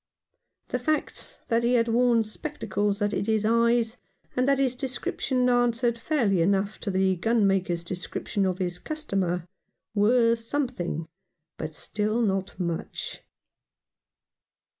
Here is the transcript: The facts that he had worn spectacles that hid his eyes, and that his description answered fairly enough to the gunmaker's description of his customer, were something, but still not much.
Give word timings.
The 0.69 0.79
facts 0.79 1.37
that 1.49 1.61
he 1.61 1.75
had 1.75 1.87
worn 1.87 2.23
spectacles 2.23 2.97
that 2.97 3.11
hid 3.11 3.27
his 3.27 3.45
eyes, 3.45 3.97
and 4.35 4.47
that 4.47 4.57
his 4.57 4.73
description 4.73 5.47
answered 5.47 5.95
fairly 5.95 6.41
enough 6.41 6.79
to 6.79 6.89
the 6.89 7.17
gunmaker's 7.17 7.83
description 7.83 8.47
of 8.47 8.57
his 8.57 8.79
customer, 8.79 9.47
were 9.93 10.35
something, 10.35 11.07
but 11.55 11.75
still 11.75 12.23
not 12.23 12.59
much. 12.59 13.21